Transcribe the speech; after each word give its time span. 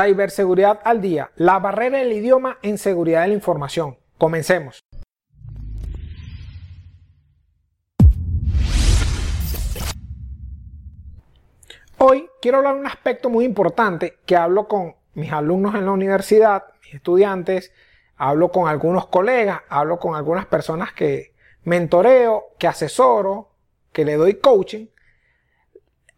Ciberseguridad 0.00 0.78
al 0.84 1.00
día. 1.00 1.32
La 1.34 1.58
barrera 1.58 1.98
del 1.98 2.12
idioma 2.12 2.58
en 2.62 2.78
seguridad 2.78 3.22
de 3.22 3.28
la 3.28 3.34
información. 3.34 3.98
Comencemos. 4.16 4.78
Hoy 11.96 12.30
quiero 12.40 12.58
hablar 12.58 12.74
de 12.74 12.80
un 12.82 12.86
aspecto 12.86 13.28
muy 13.28 13.44
importante 13.44 14.18
que 14.24 14.36
hablo 14.36 14.68
con 14.68 14.94
mis 15.14 15.32
alumnos 15.32 15.74
en 15.74 15.86
la 15.86 15.90
universidad, 15.90 16.66
mis 16.84 16.94
estudiantes, 16.94 17.72
hablo 18.16 18.52
con 18.52 18.68
algunos 18.68 19.08
colegas, 19.08 19.62
hablo 19.68 19.98
con 19.98 20.14
algunas 20.14 20.46
personas 20.46 20.92
que 20.92 21.34
mentoreo, 21.64 22.50
que 22.56 22.68
asesoro, 22.68 23.50
que 23.90 24.04
le 24.04 24.14
doy 24.14 24.34
coaching. 24.34 24.86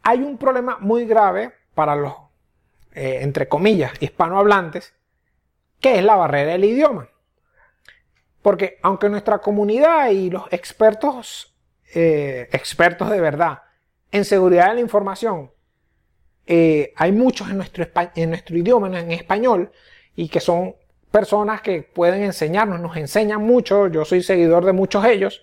Hay 0.03 0.21
un 0.21 0.37
problema 0.37 0.77
muy 0.81 1.07
grave 1.07 1.55
para 1.75 1.97
los 1.97 2.30
eh, 2.93 3.19
entre 3.23 3.49
comillas, 3.49 3.93
hispanohablantes, 4.01 4.95
que 5.81 5.99
es 5.99 6.05
la 6.05 6.17
barrera 6.17 6.53
del 6.53 6.65
idioma. 6.65 7.09
Porque 8.43 8.79
aunque 8.83 9.09
nuestra 9.09 9.39
comunidad 9.39 10.11
y 10.11 10.31
los 10.31 10.53
expertos, 10.53 11.55
eh, 11.95 12.49
expertos 12.53 13.11
de 13.11 13.21
verdad 13.21 13.63
en 14.11 14.25
seguridad 14.25 14.69
de 14.69 14.75
la 14.75 14.81
información, 14.81 15.53
eh, 16.47 16.93
hay 16.97 17.13
muchos 17.13 17.49
en 17.49 17.59
nuestro, 17.59 17.87
en 18.17 18.31
nuestro 18.31 18.59
idioma, 18.59 18.99
en 18.99 19.13
español, 19.13 19.71
y 20.17 20.29
que 20.29 20.41
son 20.41 20.75
personas 21.13 21.61
que 21.61 21.83
pueden 21.83 22.23
enseñarnos, 22.25 22.81
nos 22.81 22.97
enseñan 22.97 23.43
mucho, 23.43 23.87
yo 23.87 24.05
soy 24.05 24.23
seguidor 24.23 24.65
de 24.65 24.73
muchos 24.73 25.05
de 25.05 25.13
ellos. 25.13 25.43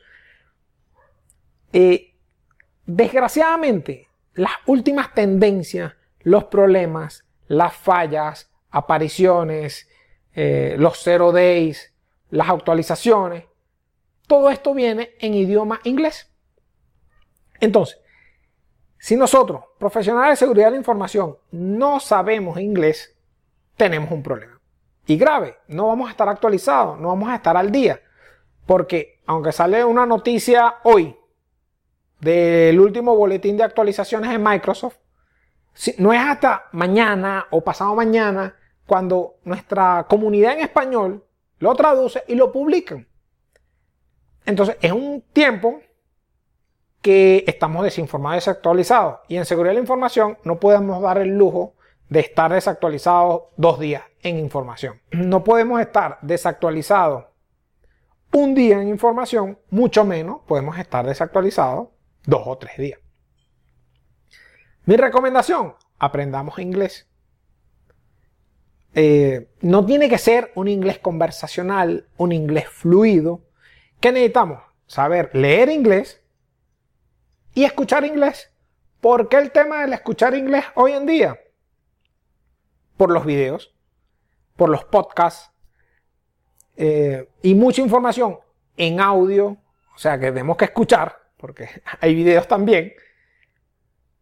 desgraciadamente, 2.86 4.08
las 4.34 4.54
últimas 4.66 5.14
tendencias, 5.14 5.94
los 6.22 6.46
problemas, 6.46 7.27
las 7.48 7.74
fallas, 7.74 8.52
apariciones, 8.70 9.90
eh, 10.34 10.76
los 10.78 11.00
zero 11.00 11.32
days, 11.32 11.94
las 12.30 12.50
actualizaciones, 12.50 13.46
todo 14.28 14.50
esto 14.50 14.74
viene 14.74 15.12
en 15.20 15.34
idioma 15.34 15.80
inglés. 15.84 16.30
Entonces, 17.60 18.00
si 19.00 19.16
nosotros, 19.16 19.64
profesionales 19.80 20.32
de 20.32 20.46
seguridad 20.46 20.68
de 20.68 20.72
la 20.72 20.78
información, 20.78 21.38
no 21.52 22.00
sabemos 22.00 22.60
inglés, 22.60 23.16
tenemos 23.76 24.12
un 24.12 24.24
problema. 24.24 24.60
Y 25.06 25.18
grave, 25.18 25.58
no 25.68 25.88
vamos 25.88 26.08
a 26.10 26.12
estar 26.12 26.28
actualizados, 26.28 27.00
no 27.00 27.08
vamos 27.10 27.30
a 27.30 27.36
estar 27.36 27.56
al 27.56 27.72
día. 27.72 28.02
Porque 28.66 29.22
aunque 29.26 29.54
sale 29.54 29.86
una 29.86 30.06
noticia 30.06 30.76
hoy 30.84 31.18
del 32.20 32.80
último 32.80 33.16
boletín 33.16 33.56
de 33.56 33.64
actualizaciones 33.64 34.32
en 34.32 34.44
Microsoft, 34.44 34.98
no 35.98 36.14
es 36.14 36.20
hasta 36.20 36.66
mañana 36.72 37.48
o 37.52 37.64
pasado 37.64 37.96
mañana 37.96 38.56
cuando 38.86 39.36
nuestra 39.44 40.06
comunidad 40.10 40.54
en 40.54 40.62
español 40.62 41.24
lo 41.60 41.76
traduce 41.76 42.24
y 42.28 42.36
lo 42.36 42.52
publican. 42.52 43.08
Entonces 44.46 44.78
es 44.82 44.92
un 44.92 45.24
tiempo 45.34 45.82
que 47.02 47.44
estamos 47.48 47.84
desinformados 47.84 48.36
y 48.36 48.40
desactualizados. 48.40 49.20
Y 49.28 49.38
en 49.38 49.46
seguridad 49.46 49.72
de 49.72 49.76
la 49.76 49.82
información 49.82 50.38
no 50.44 50.60
podemos 50.60 51.02
dar 51.02 51.18
el 51.18 51.38
lujo 51.38 51.76
de 52.10 52.22
estar 52.22 52.52
desactualizados 52.52 53.44
dos 53.58 53.80
días 53.80 54.04
en 54.24 54.40
información. 54.40 55.02
No 55.12 55.44
podemos 55.44 55.80
estar 55.82 56.18
desactualizados 56.22 57.26
un 58.34 58.56
día 58.56 58.82
en 58.82 58.90
información, 58.90 59.58
mucho 59.70 60.04
menos 60.04 60.42
podemos 60.48 60.78
estar 60.78 61.06
desactualizados 61.06 61.88
dos 62.26 62.42
o 62.46 62.58
tres 62.58 62.78
días. 62.78 63.00
Mi 64.88 64.96
recomendación, 64.96 65.76
aprendamos 66.00 66.60
inglés. 66.60 67.10
Eh, 68.96 69.50
no 69.60 69.86
tiene 69.86 70.08
que 70.08 70.18
ser 70.18 70.54
un 70.56 70.70
inglés 70.70 70.98
conversacional, 70.98 72.08
un 72.16 72.32
inglés 72.32 72.70
fluido. 72.70 73.42
¿Qué 74.00 74.14
necesitamos? 74.14 74.64
Saber 74.86 75.30
leer 75.34 75.68
inglés 75.68 76.22
y 77.54 77.66
escuchar 77.66 78.06
inglés. 78.06 78.54
¿Por 79.02 79.28
qué 79.28 79.40
el 79.40 79.52
tema 79.52 79.82
del 79.82 79.92
escuchar 79.92 80.34
inglés 80.36 80.64
hoy 80.76 80.94
en 80.94 81.06
día? 81.06 81.38
Por 82.96 83.12
los 83.12 83.26
videos, 83.26 83.76
por 84.56 84.70
los 84.70 84.86
podcasts 84.86 85.52
eh, 86.78 87.28
y 87.42 87.56
mucha 87.56 87.82
información 87.82 88.40
en 88.78 89.02
audio, 89.02 89.58
o 89.94 89.98
sea 89.98 90.18
que 90.18 90.28
tenemos 90.28 90.56
que 90.56 90.66
escuchar, 90.66 91.20
porque 91.36 91.68
hay 92.00 92.16
videos 92.16 92.48
también 92.48 92.94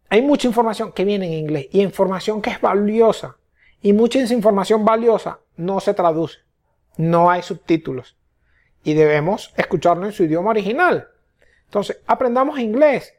hay 0.10 0.22
mucha 0.22 0.48
información 0.48 0.92
que 0.92 1.06
viene 1.06 1.28
en 1.28 1.34
inglés 1.34 1.68
y 1.72 1.82
información 1.82 2.42
que 2.42 2.52
es 2.52 2.62
valiosa. 2.62 3.38
Y 3.82 3.94
mucha 3.94 4.20
información 4.20 4.86
valiosa 4.86 5.40
no 5.58 5.80
se 5.80 5.94
traduce. 5.94 6.40
No 6.98 7.30
hay 7.30 7.42
subtítulos. 7.42 8.18
Y 8.84 8.94
debemos 8.94 9.54
escucharlo 9.58 10.06
en 10.06 10.12
su 10.12 10.24
idioma 10.24 10.52
original. 10.52 11.10
Entonces, 11.66 12.00
aprendamos 12.06 12.60
inglés. 12.60 13.14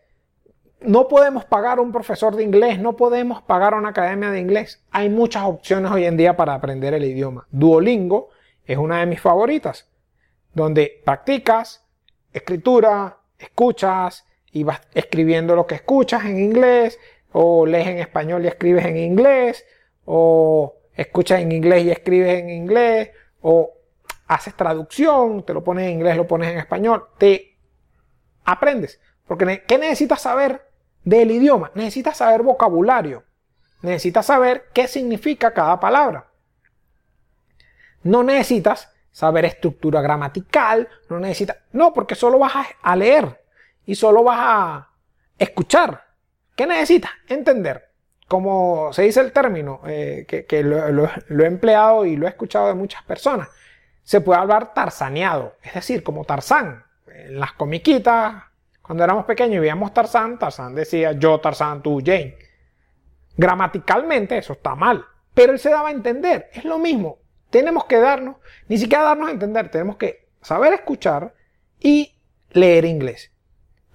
No 0.80 1.08
podemos 1.08 1.44
pagar 1.44 1.78
a 1.78 1.82
un 1.82 1.92
profesor 1.92 2.36
de 2.36 2.44
inglés, 2.44 2.78
no 2.78 2.96
podemos 2.96 3.42
pagar 3.42 3.74
a 3.74 3.78
una 3.78 3.88
academia 3.90 4.30
de 4.30 4.40
inglés. 4.40 4.84
Hay 4.90 5.08
muchas 5.08 5.44
opciones 5.44 5.90
hoy 5.90 6.04
en 6.04 6.16
día 6.16 6.36
para 6.36 6.54
aprender 6.54 6.94
el 6.94 7.04
idioma. 7.04 7.46
Duolingo 7.50 8.28
es 8.64 8.76
una 8.76 9.00
de 9.00 9.06
mis 9.06 9.20
favoritas, 9.20 9.88
donde 10.52 11.02
practicas 11.04 11.86
escritura, 12.36 13.18
escuchas, 13.38 14.26
y 14.56 14.64
vas 14.64 14.80
escribiendo 14.94 15.54
lo 15.54 15.66
que 15.66 15.74
escuchas 15.74 16.24
en 16.24 16.38
inglés, 16.38 16.98
o 17.30 17.66
lees 17.66 17.88
en 17.88 17.98
español 17.98 18.42
y 18.42 18.48
escribes 18.48 18.86
en 18.86 18.96
inglés, 18.96 19.66
o 20.06 20.76
escuchas 20.94 21.42
en 21.42 21.52
inglés 21.52 21.84
y 21.84 21.90
escribes 21.90 22.38
en 22.38 22.48
inglés, 22.48 23.10
o 23.42 23.74
haces 24.26 24.54
traducción, 24.54 25.44
te 25.44 25.52
lo 25.52 25.62
pones 25.62 25.84
en 25.84 25.90
inglés, 25.92 26.16
lo 26.16 26.26
pones 26.26 26.50
en 26.50 26.56
español, 26.56 27.04
te 27.18 27.58
aprendes. 28.46 28.98
Porque 29.26 29.62
¿qué 29.68 29.76
necesitas 29.76 30.22
saber 30.22 30.66
del 31.04 31.32
idioma? 31.32 31.70
Necesitas 31.74 32.16
saber 32.16 32.42
vocabulario. 32.42 33.24
Necesitas 33.82 34.24
saber 34.24 34.68
qué 34.72 34.88
significa 34.88 35.52
cada 35.52 35.78
palabra. 35.78 36.30
No 38.02 38.22
necesitas 38.22 38.90
saber 39.10 39.44
estructura 39.44 40.00
gramatical, 40.00 40.88
no 41.10 41.20
necesitas... 41.20 41.58
No, 41.72 41.92
porque 41.92 42.14
solo 42.14 42.38
vas 42.38 42.54
a 42.80 42.96
leer 42.96 43.45
y 43.86 43.94
solo 43.94 44.24
vas 44.24 44.38
a 44.40 44.90
escuchar. 45.38 46.04
¿Qué 46.54 46.66
necesitas? 46.66 47.12
Entender. 47.28 47.90
Como 48.26 48.92
se 48.92 49.02
dice 49.02 49.20
el 49.20 49.32
término, 49.32 49.80
eh, 49.86 50.26
que, 50.26 50.62
lo, 50.62 51.06
he 51.06 51.46
empleado 51.46 52.04
y 52.04 52.16
lo 52.16 52.26
he 52.26 52.30
escuchado 52.30 52.66
de 52.66 52.74
muchas 52.74 53.04
personas, 53.04 53.48
se 54.02 54.20
puede 54.20 54.40
hablar 54.40 54.74
tarzaneado, 54.74 55.54
es 55.62 55.74
decir, 55.74 56.02
como 56.02 56.24
Tarzán. 56.24 56.84
En 57.06 57.38
las 57.38 57.52
comiquitas, 57.52 58.42
cuando 58.82 59.04
éramos 59.04 59.24
pequeños 59.24 59.56
y 59.56 59.60
veíamos 59.60 59.94
Tarzán, 59.94 60.38
Tarzán 60.38 60.74
decía 60.74 61.12
yo, 61.12 61.40
Tarzán, 61.40 61.82
tú, 61.82 62.02
Jane. 62.04 62.36
Gramaticalmente 63.36 64.38
eso 64.38 64.54
está 64.54 64.74
mal, 64.74 65.04
pero 65.34 65.52
él 65.52 65.58
se 65.58 65.70
daba 65.70 65.88
a 65.88 65.92
entender, 65.92 66.50
es 66.52 66.64
lo 66.64 66.78
mismo. 66.78 67.18
Tenemos 67.50 67.84
que 67.84 67.98
darnos, 67.98 68.36
ni 68.68 68.78
siquiera 68.78 69.04
darnos 69.04 69.28
a 69.28 69.32
entender, 69.32 69.70
tenemos 69.70 69.96
que 69.96 70.28
saber 70.42 70.72
escuchar 70.72 71.34
y 71.78 72.16
leer 72.50 72.84
inglés. 72.84 73.30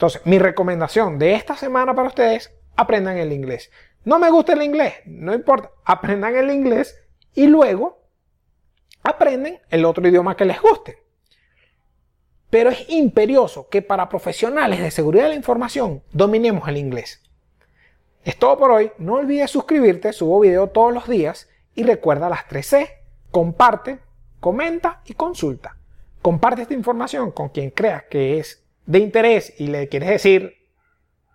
Entonces, 0.02 0.26
mi 0.26 0.40
recomendación 0.40 1.20
de 1.20 1.36
esta 1.36 1.56
semana 1.56 1.94
para 1.94 2.08
ustedes, 2.08 2.52
aprendan 2.76 3.18
el 3.18 3.32
inglés. 3.32 3.70
No 4.04 4.18
me 4.18 4.32
gusta 4.32 4.54
el 4.54 4.64
inglés, 4.64 4.96
no 5.06 5.32
importa, 5.32 5.70
aprendan 5.86 6.36
el 6.36 6.50
inglés 6.50 7.00
y 7.36 7.46
luego 7.46 8.02
aprenden 9.04 9.60
el 9.70 9.86
otro 9.86 10.08
idioma 10.08 10.36
que 10.36 10.46
les 10.46 10.60
guste. 10.60 10.98
Pero 12.50 12.72
es 12.72 12.90
imperioso 12.90 13.70
que 13.70 13.84
para 13.84 14.10
profesionales 14.10 14.80
de 14.80 14.90
seguridad 14.90 15.26
de 15.26 15.30
la 15.30 15.36
información 15.36 16.02
dominemos 16.12 16.68
el 16.68 16.78
inglés. 16.78 17.22
Es 18.24 18.38
todo 18.38 18.58
por 18.58 18.72
hoy, 18.72 18.92
no 18.98 19.18
olvides 19.18 19.52
suscribirte, 19.52 20.14
subo 20.14 20.40
video 20.40 20.66
todos 20.70 20.92
los 20.92 21.08
días 21.08 21.48
y 21.76 21.84
recuerda 21.84 22.28
las 22.28 22.48
3C, 22.48 22.90
comparte, 23.30 24.00
comenta 24.40 25.04
y 25.06 25.14
consulta. 25.14 25.78
Comparte 26.24 26.64
esta 26.64 26.74
información 26.74 27.30
con 27.30 27.50
quien 27.50 27.70
creas 27.70 28.06
que 28.10 28.40
es 28.40 28.62
de 28.92 29.00
interés 29.00 29.54
y 29.58 29.68
le 29.68 29.88
quieres 29.88 30.10
decir 30.10 30.58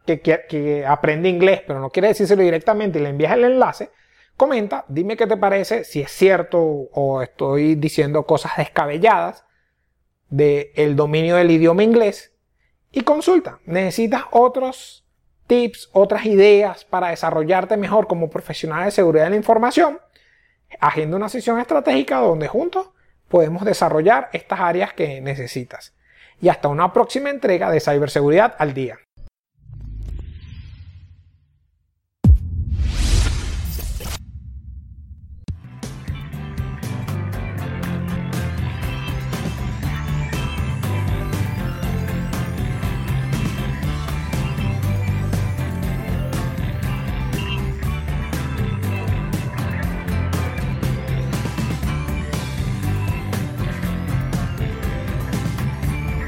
que, 0.05 0.85
aprende 0.87 1.29
inglés, 1.29 1.63
pero 1.67 1.81
no 1.81 1.91
quieres 1.91 2.11
decírselo 2.11 2.43
directamente 2.43 2.99
y 2.99 3.03
le 3.03 3.09
envías 3.09 3.33
el 3.33 3.45
enlace, 3.45 3.91
comenta, 4.37 4.85
dime 4.89 5.17
qué 5.17 5.27
te 5.27 5.39
parece, 5.39 5.83
si 5.85 6.03
es 6.03 6.11
cierto 6.11 6.61
o 6.61 7.23
estoy 7.23 7.75
diciendo 7.75 8.25
cosas 8.25 8.53
descabelladas 8.59 9.45
del 10.29 10.97
dominio 10.97 11.37
del 11.37 11.51
idioma 11.51 11.83
inglés 11.83 12.35
y 12.93 13.01
consulta. 13.01 13.59
Necesitas 13.65 14.25
otros 14.33 15.07
tips, 15.47 15.89
otras 15.93 16.27
ideas 16.27 16.85
para 16.85 17.09
desarrollarte 17.09 17.79
mejor 17.79 18.07
como 18.07 18.29
profesional 18.29 18.85
de 18.85 18.91
seguridad 18.91 19.25
de 19.25 19.31
la 19.31 19.37
información. 19.37 19.99
Agenda 20.79 21.17
una 21.17 21.31
sesión 21.31 21.59
estratégica 21.59 22.19
donde 22.19 22.49
juntos 22.49 22.91
podemos 23.29 23.65
desarrollar 23.65 24.29
estas 24.35 24.61
áreas 24.61 24.93
que 24.93 25.21
necesitas 25.23 25.97
y 26.41 26.49
hasta 26.49 26.69
una 26.69 26.93
próxima 26.93 27.31
entrega 27.31 27.71
de 27.71 27.81
Ciberseguridad 27.81 28.55
al 28.59 28.75
Día. 28.75 28.99